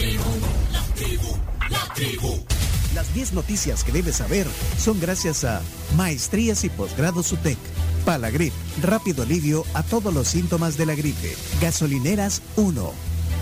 [0.00, 1.36] la tribu,
[1.68, 2.44] la tribu.
[2.94, 4.46] Las 10 noticias que debes saber
[4.78, 5.60] son gracias a
[5.96, 7.58] Maestrías y Posgrados UTEC,
[8.04, 8.52] Palagrip,
[8.82, 12.92] rápido alivio a todos los síntomas de la gripe, Gasolineras 1.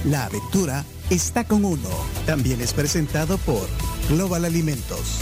[0.06, 1.88] La aventura está con uno.
[2.26, 3.68] También es presentado por
[4.08, 5.20] Global Alimentos.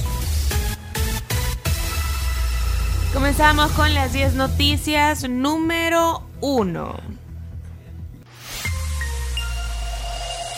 [3.13, 7.26] Comenzamos con las 10 noticias número 1.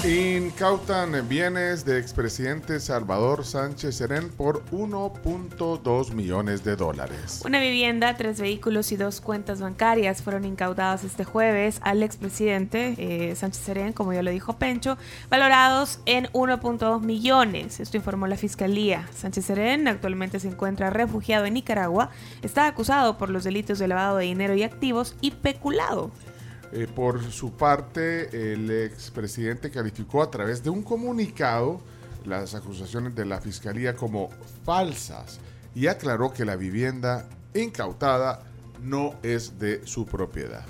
[0.05, 7.43] Incautan bienes de expresidente Salvador Sánchez Serén por 1.2 millones de dólares.
[7.45, 13.35] Una vivienda, tres vehículos y dos cuentas bancarias fueron incautadas este jueves al expresidente eh,
[13.35, 14.97] Sánchez Serén, como ya lo dijo Pencho,
[15.31, 17.81] valorados en 1.2 millones.
[17.81, 19.09] Esto informó la fiscalía.
[19.13, 22.11] Sánchez Serén actualmente se encuentra refugiado en Nicaragua.
[22.43, 26.13] Está acusado por los delitos de lavado de dinero y activos y peculado.
[26.73, 31.81] Eh, por su parte, el expresidente calificó a través de un comunicado
[32.27, 34.29] las acusaciones de la fiscalía como
[34.65, 35.41] falsas
[35.75, 38.43] y aclaró que la vivienda incautada
[38.83, 40.65] no es de su propiedad.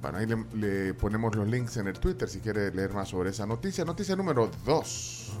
[0.00, 3.46] Bueno, ahí le, ponemos los links en el Twitter si quiere leer más sobre esa
[3.46, 3.84] noticia.
[3.84, 5.32] Noticia número 2.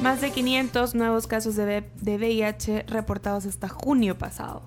[0.00, 4.62] Más de 500 nuevos casos de VIH reportados hasta junio pasado.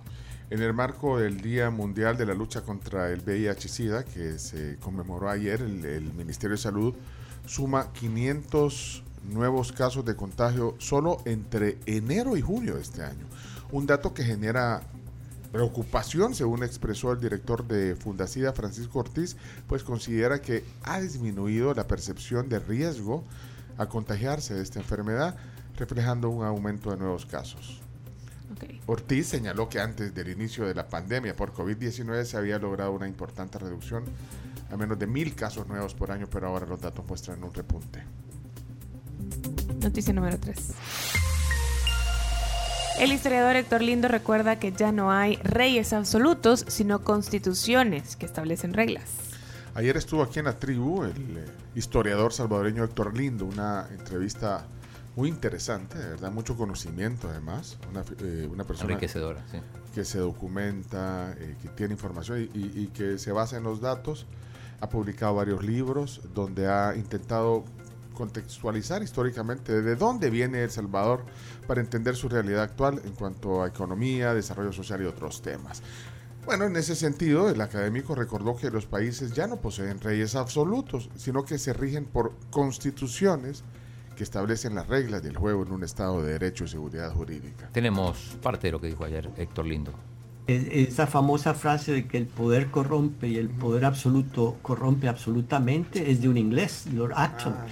[0.52, 5.30] En el marco del Día Mundial de la Lucha contra el VIH-Sida, que se conmemoró
[5.30, 6.95] ayer, el, Ministerio de Salud
[7.45, 13.27] suma 500 nuevos casos de contagio solo entre enero y julio de este año.
[13.72, 14.81] Un dato que genera
[15.52, 21.88] preocupación, según expresó el director de Fundacida, Francisco Ortiz, pues considera que ha disminuido la
[21.88, 23.23] percepción de riesgo
[23.77, 25.36] a contagiarse de esta enfermedad,
[25.77, 27.83] reflejando un aumento de nuevos casos.
[28.85, 33.07] Ortiz señaló que antes del inicio de la pandemia por COVID-19 se había logrado una
[33.07, 34.05] importante reducción
[34.71, 38.03] a menos de mil casos nuevos por año, pero ahora los datos muestran un repunte.
[39.81, 40.73] Noticia número 3.
[42.99, 48.73] El historiador Héctor Lindo recuerda que ya no hay reyes absolutos, sino constituciones que establecen
[48.73, 49.05] reglas.
[49.73, 54.65] Ayer estuvo aquí en la tribu el eh, historiador salvadoreño Héctor Lindo, una entrevista
[55.19, 61.67] muy interesante, de verdad, mucho conocimiento además, una, eh, persona que se documenta, eh, que
[61.67, 64.27] tiene información y, que se basa en los datos,
[64.80, 67.65] ha publicado varios libros donde ha intentado
[68.13, 71.25] contextualizar históricamente de dónde viene El Salvador
[71.67, 75.81] para entender su realidad actual en cuanto a economía, desarrollo social y otros temas.
[76.45, 81.09] Bueno, en ese sentido, el académico recordó que los países ya no poseen reyes absolutos,
[81.17, 83.65] sino que se rigen por constituciones
[84.19, 87.69] que establecen las reglas del juego en un Estado de Derecho y Seguridad Jurídica.
[87.71, 89.93] Tenemos parte de lo que dijo ayer Héctor Lindo.
[90.45, 96.21] Esa famosa frase de que el poder corrompe y el poder absoluto corrompe absolutamente es
[96.21, 97.53] de un inglés, Lord Acton.
[97.55, 97.65] Ah,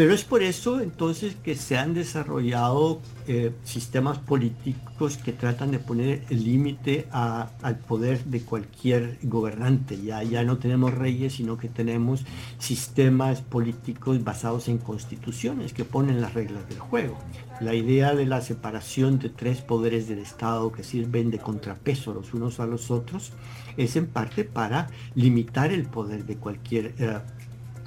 [0.00, 5.78] pero es por eso entonces que se han desarrollado eh, sistemas políticos que tratan de
[5.78, 10.00] poner el límite al poder de cualquier gobernante.
[10.00, 12.24] Ya, ya no tenemos reyes, sino que tenemos
[12.58, 17.18] sistemas políticos basados en constituciones que ponen las reglas del juego.
[17.60, 22.32] La idea de la separación de tres poderes del Estado que sirven de contrapeso los
[22.32, 23.32] unos a los otros
[23.76, 27.18] es en parte para limitar el poder de cualquier eh,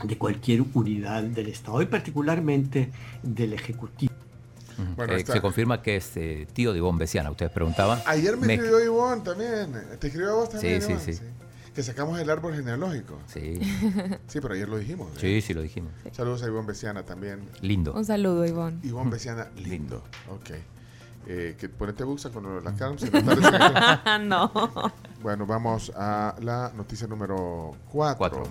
[0.04, 2.92] de cualquier unidad del Estado y particularmente
[3.22, 4.14] del Ejecutivo.
[5.08, 8.02] Eh, se confirma que es eh, tío de Ivonne Besiana, ustedes preguntaban.
[8.06, 10.82] Ayer me, escribió Ivonne también, te escribió vos también.
[10.82, 11.22] Sí, sí, sí.
[11.76, 13.20] Que sacamos el árbol genealógico.
[13.28, 13.60] Sí.
[14.28, 15.10] Sí, pero ayer lo dijimos.
[15.20, 15.92] Sí, sí, lo dijimos.
[16.12, 17.50] Saludos a Ivonne Besiana también.
[17.62, 17.94] Lindo.
[17.94, 18.80] Un saludo, Ivonne.
[18.84, 20.04] Ivonne Besiana, lindo.
[20.30, 20.52] Ok.
[21.26, 23.04] Eh, que ponete buxa con las calmas.
[24.22, 24.52] no.
[25.22, 28.44] Bueno, vamos a la noticia número 4.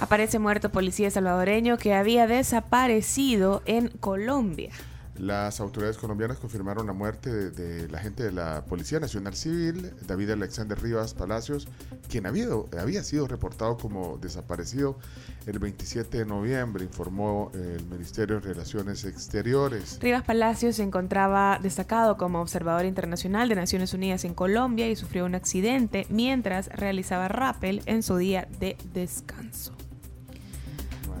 [0.00, 4.72] Aparece muerto policía salvadoreño que había desaparecido en Colombia.
[5.18, 10.30] Las autoridades colombianas confirmaron la muerte de, la agente de la Policía Nacional Civil, David
[10.30, 11.68] Alexander Rivas Palacios,
[12.08, 12.46] quien había,
[12.80, 14.96] había sido reportado como desaparecido
[15.44, 19.98] el 27 de noviembre, informó el Ministerio de Relaciones Exteriores.
[20.00, 25.26] Rivas Palacios se encontraba destacado como observador internacional de Naciones Unidas en Colombia y sufrió
[25.26, 29.74] un accidente mientras realizaba rappel en su día de descanso.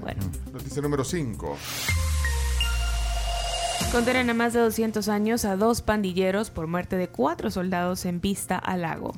[0.00, 0.20] Bueno.
[0.52, 1.56] Noticia número 5.
[3.92, 8.20] Condenan a más de 200 años a dos pandilleros por muerte de cuatro soldados en
[8.20, 9.12] Vista al Lago.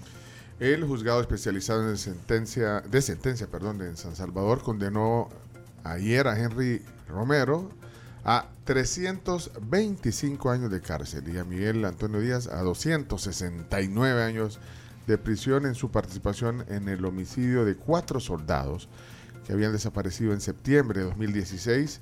[0.60, 5.28] El juzgado especializado en sentencia, de sentencia perdón, en San Salvador condenó
[5.84, 7.70] ayer a Henry Romero
[8.24, 14.60] a 325 años de cárcel y a Miguel Antonio Díaz a 269 años
[15.06, 18.88] de prisión en su participación en el homicidio de cuatro soldados
[19.46, 22.00] que habían desaparecido en septiembre de 2016.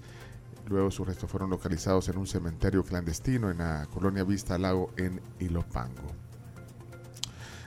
[0.68, 5.20] Luego sus restos fueron localizados en un cementerio clandestino en la colonia Vista Lago en
[5.38, 6.12] Ilopango.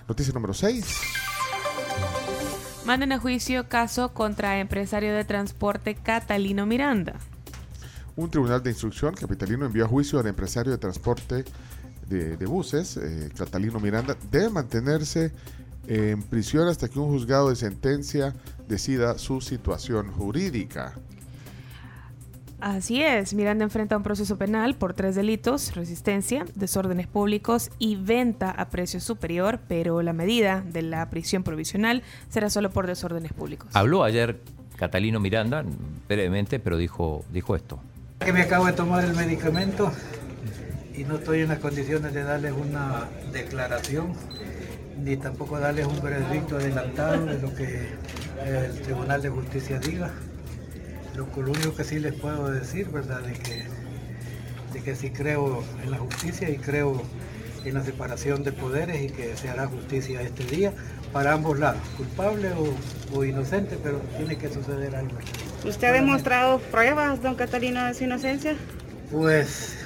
[0.08, 0.86] Noticia número 6.
[2.86, 7.16] Manden a juicio caso contra empresario de transporte Catalino Miranda.
[8.16, 11.46] Un tribunal de instrucción capitalino envió a juicio al empresario de transporte
[12.08, 15.32] de, buses, eh, Catalino Miranda, debe mantenerse
[15.88, 18.34] en prisión hasta que un juzgado de sentencia
[18.68, 20.94] decida su situación jurídica.
[22.64, 28.52] Así es, Miranda enfrenta un proceso penal por tres delitos, resistencia, desórdenes públicos y venta
[28.52, 33.70] a precio superior, pero la medida de la prisión provisional será solo por desórdenes públicos.
[33.74, 34.40] Habló ayer
[34.78, 35.66] Catalino Miranda,
[36.08, 37.82] brevemente, pero dijo, dijo esto.
[38.20, 39.92] Que me acabo de tomar el medicamento
[40.96, 44.14] y no estoy en las condiciones de darles una declaración
[44.98, 47.90] ni tampoco darles un veredicto adelantado de lo que
[48.46, 50.12] el Tribunal de Justicia diga.
[51.16, 53.66] Lo, único que sí les puedo decir, ¿verdad?, de que,
[54.74, 57.04] de que sí creo en la justicia y creo
[57.66, 60.74] en la separación de poderes y que se hará justicia este día
[61.12, 62.50] para ambos lados, culpable
[63.14, 65.16] o, inocente, pero tiene que suceder algo.
[65.64, 68.56] ¿Usted ha demostrado pruebas, don Catalina, de su inocencia?
[69.12, 69.78] Pues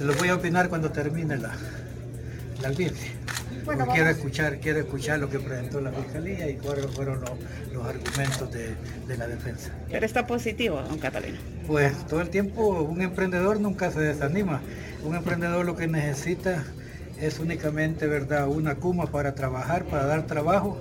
[0.00, 1.52] lo voy a opinar cuando termine la,
[2.62, 3.10] la audiencia
[3.92, 9.16] quiero escuchar, quiero escuchar lo que presentó la fiscalía y cuáles fueron los, argumentos de,
[9.16, 9.72] la defensa.
[9.90, 11.38] Pero está positivo, don Catalina.
[11.66, 14.60] Pues todo el tiempo un emprendedor nunca se desanima.
[15.04, 16.64] Un emprendedor lo que necesita
[17.20, 20.78] es únicamente, ¿verdad?, una cuma para trabajar, para dar trabajo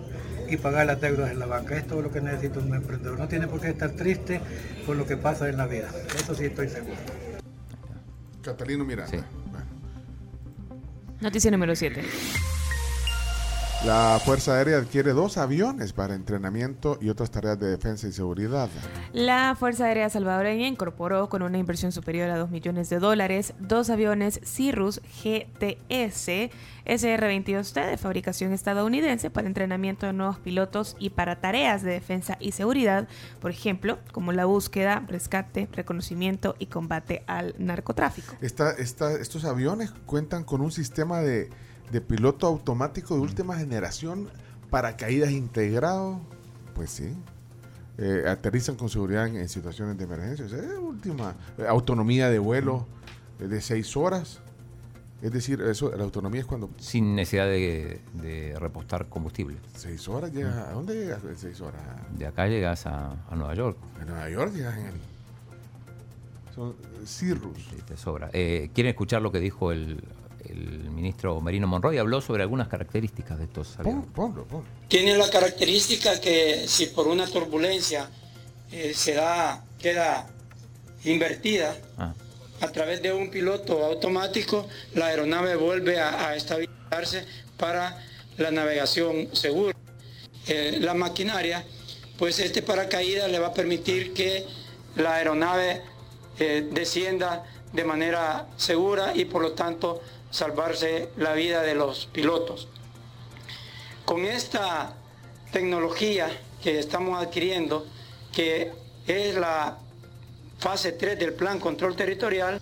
[0.50, 1.76] y pagar las deudas en la banca.
[1.78, 3.18] Es todo lo que necesita un emprendedor.
[3.18, 4.42] No tiene por qué estar triste
[4.86, 5.90] con lo que pasa en la vida.
[6.16, 6.98] Eso sí estoy seguro.
[8.42, 9.26] Catalino Miranda.
[11.22, 12.04] Noticia número 7.
[13.86, 18.68] La Fuerza Aérea adquiere dos aviones para entrenamiento y otras tareas de defensa y seguridad.
[19.14, 23.92] La Fuerza Aérea salvadoreña incorporó con una inversión superior a 2 millones de dólares dos
[23.92, 26.50] aviones Cirrus GTS
[26.86, 32.54] SR-22T de fabricación estadounidense para entrenamiento de nuevos pilotos y para tareas de defensa y
[32.54, 33.08] seguridad,
[33.40, 38.36] por ejemplo, como la búsqueda, rescate, reconocimiento y combate al narcotráfico.
[38.42, 41.52] estos aviones cuentan con un sistema de
[41.92, 44.30] de piloto automático de última generación
[44.70, 46.20] para caídas integrado,
[46.74, 47.14] pues sí.
[47.98, 50.46] Eh, aterrizan con seguridad en, situaciones de emergencia.
[50.46, 52.86] Es última eh, autonomía de vuelo
[53.40, 54.42] eh, de seis horas.
[55.22, 56.70] Es decir, eso, la autonomía es cuando...
[56.78, 59.58] Sin necesidad de, repostar combustible.
[59.74, 60.56] ¿Seis horas llegas?
[60.58, 61.82] ¿A dónde llegas en seis horas?
[62.18, 63.78] De acá llegas a, Nueva York.
[64.02, 64.94] En Nueva York llegas en el...
[66.54, 67.58] Son Cirrus.
[67.70, 68.30] Sí, te sobra.
[68.30, 70.04] ¿Quieren escuchar lo que dijo el
[70.50, 74.06] el ministro Merino Monroy habló sobre algunas características de estos aviones.
[74.88, 78.10] Tiene la característica que si por una turbulencia
[78.72, 80.28] eh, se da, queda
[81.04, 82.14] invertida ah.
[82.62, 87.26] a través de un piloto automático, la aeronave vuelve a, estabilizarse
[87.58, 88.02] para
[88.38, 89.76] la navegación segura.
[90.48, 91.64] Eh, la maquinaria,
[92.18, 94.46] pues este paracaídas le va a permitir que
[94.96, 95.82] la aeronave
[96.40, 100.02] eh, descienda de manera segura y por lo tanto
[100.36, 102.68] salvarse la vida de los pilotos.
[104.04, 104.94] Con esta
[105.52, 106.28] tecnología
[106.62, 107.86] que estamos adquiriendo,
[108.34, 108.74] que
[109.08, 109.78] es la
[110.60, 112.60] fase 3 del plan control territorial.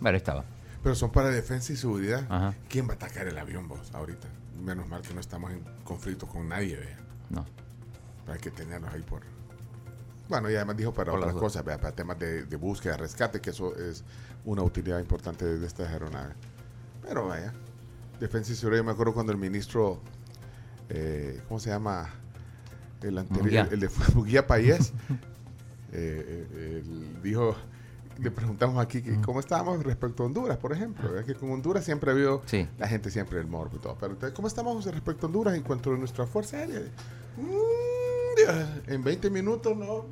[0.00, 0.44] Vale, estaba.
[0.82, 2.54] Pero son para defensa y seguridad.
[2.68, 4.28] ¿Quién va a atacar el avión vos ahorita?
[4.60, 6.98] Menos mal que no estamos en conflicto con nadie, vea.
[7.30, 7.46] No.
[8.26, 9.22] Hay que tenerlos ahí por...
[10.28, 13.76] Bueno, y además dijo para otras cosas, para temas de, de, búsqueda, rescate, que eso
[13.76, 14.02] es
[14.44, 16.34] una utilidad importante de estas aeronaves.
[17.06, 17.52] Pero vaya,
[18.20, 18.80] defensa y seguridad.
[18.80, 20.00] Yo me acuerdo cuando el ministro,
[20.88, 22.10] eh, ¿cómo se llama?
[23.02, 24.92] El anterior, el, de Muguía Payés,
[25.92, 26.82] eh, eh,
[27.22, 27.54] dijo,
[28.18, 31.18] le preguntamos aquí que cómo estábamos respecto a Honduras, por ejemplo.
[31.18, 32.42] Es que con Honduras siempre ha habido
[32.78, 33.96] la gente siempre el morbo y todo.
[33.98, 36.80] Pero ¿cómo estamos respecto a Honduras en cuanto a nuestra fuerza aérea?
[37.36, 40.06] Mm, en 20 minutos no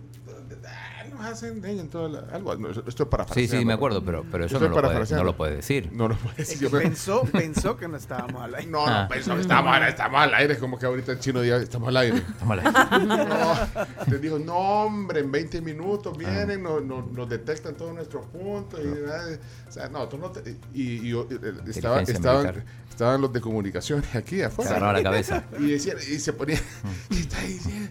[1.21, 2.53] hacen en todo algo.
[2.87, 5.37] esto es para Sí, sí, me acuerdo, pero, pero eso no lo, puede, no lo,
[5.37, 5.91] puede, decir.
[5.93, 6.71] No lo puede decir.
[6.71, 8.71] pensó, pensó que no estábamos al aire.
[8.71, 9.09] No, no, ah.
[9.09, 9.91] pensó que estábamos al aire.
[9.91, 12.19] Estamos al aire, como que ahorita el chino diga, estamos al aire.
[12.19, 13.07] Estamos al aire.
[13.07, 16.81] no, te dijo, no, hombre, en 20 minutos vienen, ah.
[16.83, 18.81] nos, nos, detectan todos nuestros puntos.
[18.83, 21.17] Y, o sea, no, tú no te, y, y,
[21.69, 24.75] estaba, estaban, estaban los de comunicaciones aquí afuera.
[24.75, 25.45] Se la cabeza.
[25.59, 26.59] y, decía, y se ponía,
[27.11, 27.91] y está diciendo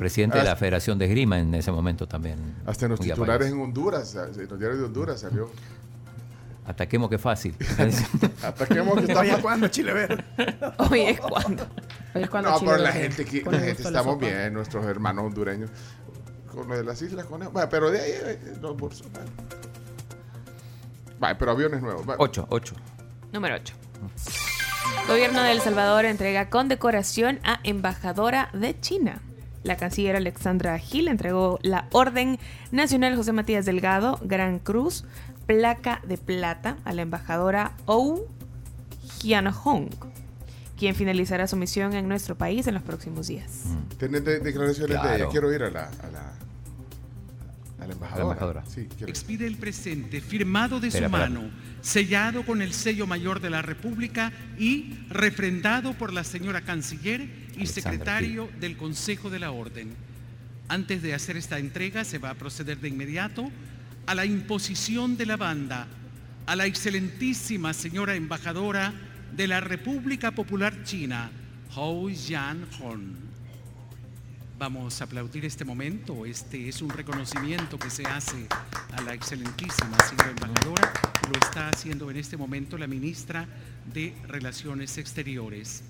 [0.00, 2.38] Presidente de la Federación de Esgrima en ese momento también.
[2.64, 5.50] Hasta en los titulares en Honduras, en los diarios de Honduras salió.
[6.64, 7.54] Ataquemos que fácil.
[8.42, 10.24] Ataquemos que está es cuando, Chile ver.
[10.78, 11.64] Hoy es cuando.
[12.14, 12.50] Hoy es cuando.
[12.50, 15.68] No, pero la gente, que, la gente estamos bien, nuestros hermanos hondureños.
[16.50, 19.06] Con lo de las islas con bueno, pero de ahí eh, los bolsos.
[21.18, 22.06] Vale, pero aviones nuevos.
[22.06, 22.16] Vale.
[22.18, 22.74] 8, 8.
[23.34, 23.74] Número 8.
[25.06, 29.20] Gobierno de El Salvador entrega condecoración a embajadora de China.
[29.62, 32.38] La canciller Alexandra Gil entregó la Orden
[32.70, 35.04] Nacional José Matías Delgado, Gran Cruz,
[35.46, 38.26] placa de plata a la embajadora Ou
[39.64, 39.90] Hong,
[40.78, 43.64] quien finalizará su misión en nuestro país en los próximos días.
[43.66, 43.96] Mm.
[43.98, 45.28] Tiene declaraciones de ella.
[45.30, 46.32] Quiero ir a la, a la,
[47.80, 48.64] a la embajadora.
[48.66, 53.62] Sí, Expide el presente firmado de su mano, sellado con el sello mayor de la
[53.62, 59.94] República y refrendado por la señora canciller y secretario del Consejo de la Orden.
[60.68, 63.50] Antes de hacer esta entrega se va a proceder de inmediato
[64.06, 65.88] a la imposición de la banda
[66.46, 68.92] a la excelentísima señora embajadora
[69.36, 71.30] de la República Popular China,
[71.76, 73.14] Hou Yan-hon.
[74.60, 76.26] Vamos a aplaudir este momento.
[76.26, 78.46] Este es un reconocimiento que se hace
[78.94, 80.92] a la excelentísima señora embajadora.
[81.32, 83.48] Lo está haciendo en este momento la ministra
[83.90, 85.82] de Relaciones Exteriores.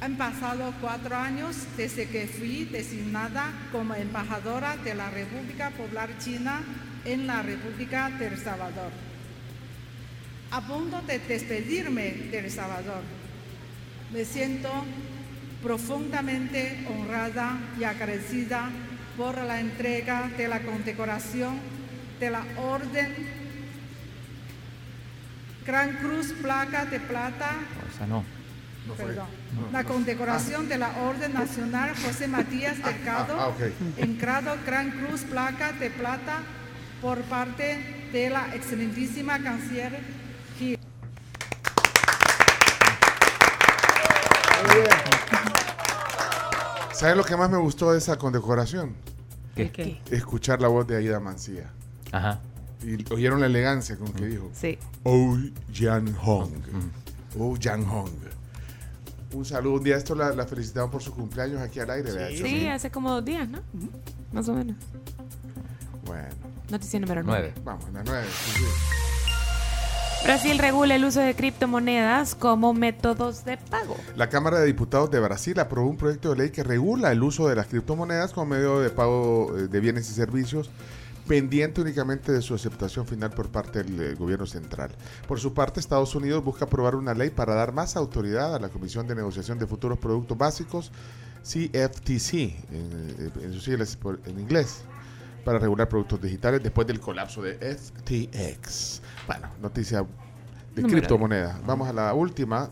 [0.00, 6.64] Han pasado cuatro años desde que fui designada como embajadora de la República Popular China
[7.04, 8.90] en la República del Salvador.
[10.50, 13.02] A punto de despedirme del Salvador,
[14.12, 14.68] me siento
[15.62, 18.70] profundamente honrada y agradecida
[19.16, 21.58] por la entrega de la condecoración
[22.20, 23.14] de la Orden
[25.66, 27.56] Gran Cruz Placa de Plata.
[27.98, 29.26] Perdón,
[29.70, 33.52] la condecoración de la Orden Nacional José Matías ah, Delgado ah,
[33.98, 36.38] en grado Gran Cruz Placa de Plata
[37.02, 40.00] por parte de la excelentísima canciller
[40.58, 40.78] Gil.
[46.98, 48.96] ¿Sabes lo que más me gustó de esa condecoración?
[49.54, 50.00] ¿Qué?
[50.10, 51.70] Escuchar la voz de Aida Mancía.
[52.10, 52.40] Ajá.
[52.82, 54.50] Y oyeron la elegancia con que dijo.
[54.52, 54.76] Sí.
[55.04, 55.36] Oh
[55.72, 56.50] Jan Hong.
[57.38, 58.10] Oh Jan Hong.
[59.32, 59.74] Un saludo.
[59.74, 62.36] Un día esto la, la felicitamos por su cumpleaños aquí al aire.
[62.36, 63.60] Sí, sí hace como dos días, ¿no?
[64.32, 64.76] Más o menos.
[66.04, 66.34] Bueno.
[66.68, 67.54] Noticia número 9.
[67.64, 68.26] Vamos, la 9.
[70.24, 73.96] Brasil regula el uso de criptomonedas como métodos de pago.
[74.16, 77.48] La Cámara de Diputados de Brasil aprobó un proyecto de ley que regula el uso
[77.48, 80.70] de las criptomonedas como medio de pago eh, de bienes y servicios
[81.26, 84.90] pendiente únicamente de su aceptación final por parte del eh, gobierno central.
[85.26, 88.70] Por su parte, Estados Unidos busca aprobar una ley para dar más autoridad a la
[88.70, 90.90] Comisión de Negociación de Futuros Productos Básicos,
[91.42, 92.32] CFTC,
[92.72, 94.82] en, en sus siglas en inglés
[95.48, 99.00] para regular productos digitales después del colapso de FTX.
[99.26, 100.04] Bueno, noticia
[100.74, 101.64] de criptomonedas.
[101.64, 102.68] Vamos a la última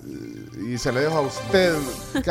[0.63, 1.75] y se la dejo a usted,
[2.23, 2.31] que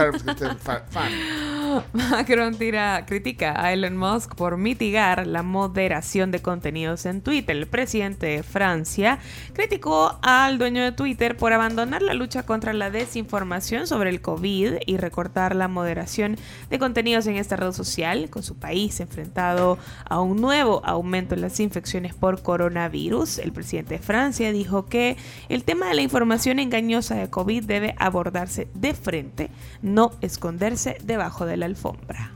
[0.91, 1.54] fan.
[1.93, 7.55] Macron tira, critica a Elon Musk por mitigar la moderación de contenidos en Twitter.
[7.55, 9.19] El presidente de Francia
[9.53, 14.75] criticó al dueño de Twitter por abandonar la lucha contra la desinformación sobre el COVID
[14.85, 16.37] y recortar la moderación
[16.69, 21.41] de contenidos en esta red social, con su país enfrentado a un nuevo aumento en
[21.41, 23.39] las infecciones por coronavirus.
[23.39, 25.17] El presidente de Francia dijo que
[25.49, 29.49] el tema de la información engañosa de COVID debe abordarse de frente,
[29.81, 32.31] no esconderse debajo de la alfombra.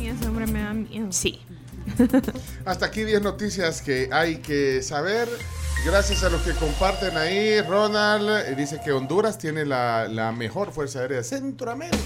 [0.00, 1.10] ese hombre me da miedo.
[1.12, 1.40] Sí.
[2.64, 5.28] Hasta aquí 10 noticias que hay que saber.
[5.84, 7.60] Gracias a los que comparten ahí.
[7.62, 11.98] Ronald eh, dice que Honduras tiene la, mejor fuerza aérea de Centroamérica.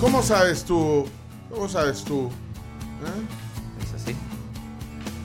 [0.00, 1.06] ¿Cómo sabes tú?
[1.50, 2.28] ¿Cómo sabes tú?
[2.28, 3.84] ¿Eh?
[3.84, 4.16] Es así.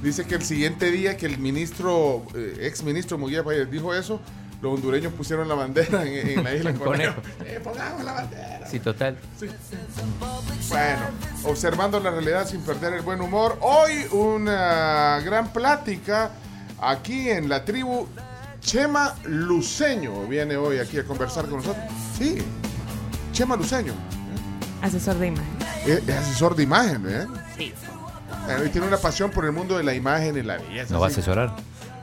[0.03, 4.19] Dice que el siguiente día que el ministro, eh, ex ministro Muguía dijo eso,
[4.67, 7.21] los hondureños pusieron la bandera en, la isla Conejo.
[7.45, 8.67] Eh, pongamos la bandera.
[8.67, 9.17] Sí, total.
[10.69, 11.01] Bueno,
[11.45, 13.57] observando la realidad sin perder el buen humor.
[13.62, 16.31] Hoy una gran plática
[16.79, 18.07] aquí en la tribu.
[18.59, 21.86] Chema Luceño viene hoy aquí a conversar con nosotros.
[22.17, 22.39] Sí,
[23.31, 23.93] Chema Luceño.
[24.81, 25.47] Asesor de imagen.
[25.86, 27.25] Es, asesor de imagen, ¿eh?
[27.57, 27.74] Sí.
[28.65, 30.93] Y tiene una pasión por el mundo de la imagen y la belleza.
[30.93, 31.55] ¿Nos va a asesorar?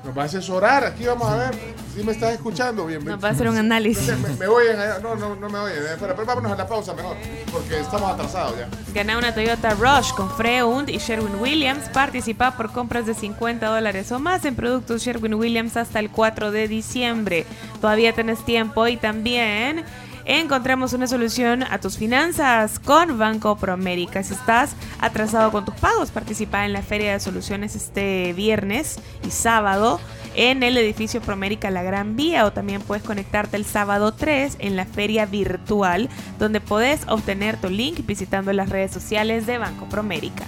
[0.04, 1.54] Nos va a asesorar, aquí vamos a ver
[1.94, 3.02] si me estás escuchando bien.
[3.02, 4.12] Nos va a hacer un análisis.
[4.38, 7.16] Me, oyen no, no, no me oyen, eh, pero, vámonos a la pausa mejor,
[7.50, 8.68] porque estamos atrasados ya.
[8.92, 11.88] Gana una Toyota Rush con Freund y Sherwin Williams.
[11.88, 16.50] Participa por compras de 50 dólares o más en productos Sherwin Williams hasta el 4
[16.50, 17.46] de diciembre.
[17.80, 19.84] Todavía tenés tiempo y también
[20.24, 24.22] encontramos una solución a tus finanzas con Banco Promérica.
[24.22, 29.30] Si estás atrasado con tus pagos, participa en la Feria de Soluciones este viernes y
[29.30, 30.00] sábado
[30.34, 34.76] en el edificio Promérica La Gran Vía o también puedes conectarte el sábado 3 en
[34.76, 40.46] la feria virtual donde podés obtener tu link visitando las redes sociales de Banco Promérica.